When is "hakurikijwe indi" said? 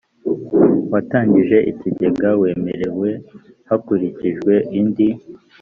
3.69-5.09